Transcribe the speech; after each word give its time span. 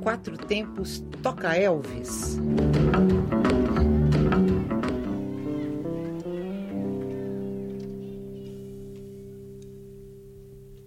Quatro 0.00 0.36
Tempos 0.36 1.02
toca 1.22 1.56
Elvis. 1.56 2.38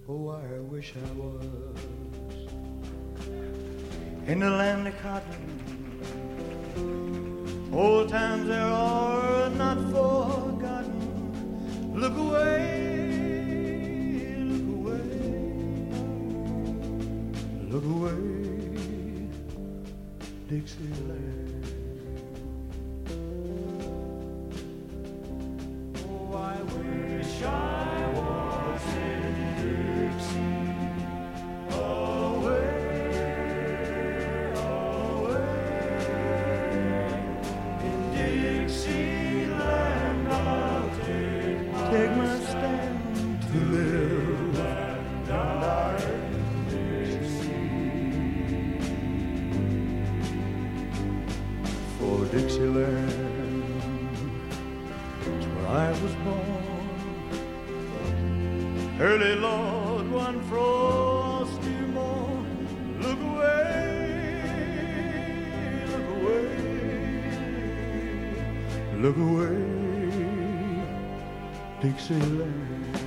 Oh, 0.08 0.30
I 0.30 0.60
wish 0.70 0.94
I 0.96 1.18
was 1.18 1.44
in 4.26 4.40
the 4.40 4.50
land 4.50 4.88
of 4.88 4.94
cotton. 5.02 5.46
Old 7.72 8.08
times 8.08 8.50
are 8.50 9.05
Dixieland. 20.48 21.55
Was 56.06 56.14
born. 56.26 57.34
Early 59.00 59.34
Lord, 59.36 60.10
one 60.10 60.40
frosty 60.48 61.78
morn. 61.96 62.46
Look 63.00 63.20
away, 63.32 64.54
look 65.92 66.08
away, 66.16 66.48
look 69.02 69.16
away, 69.16 69.58
Dixieland. 71.82 73.05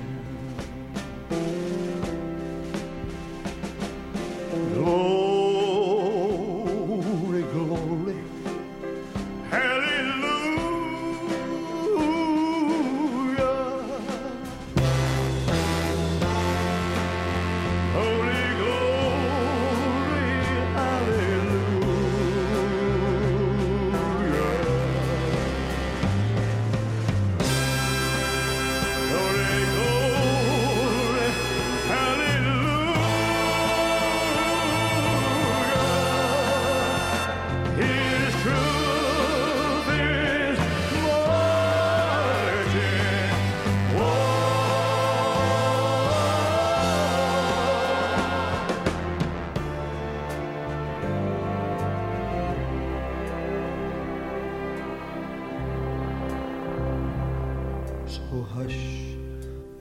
So 58.10 58.42
hush, 58.42 59.14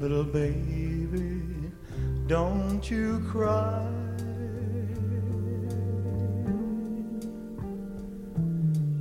little 0.01 0.23
baby, 0.23 1.41
don't 2.27 2.91
you 2.91 3.25
cry. 3.31 3.89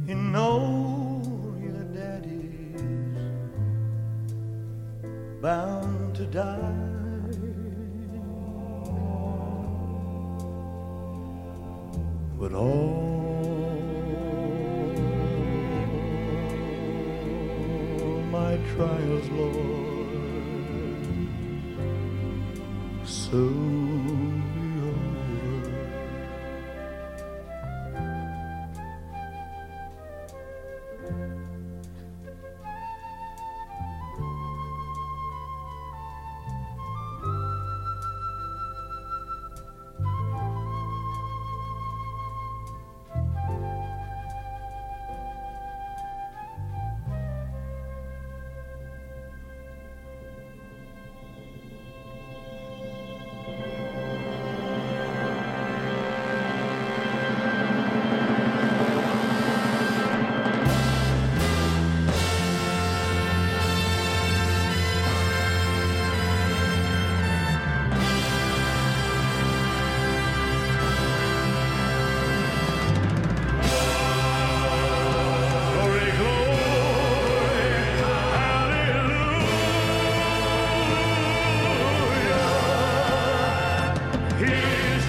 You 0.07 0.15
know 0.15 1.21
your 1.61 1.83
daddy's 1.93 2.81
bound 5.41 6.15
to 6.15 6.25
die. 6.27 6.87
But 12.39 12.53
all 12.53 13.26
trials, 18.75 19.27
Lord, 19.29 20.07
soon 23.05 24.16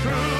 truth 0.09 0.38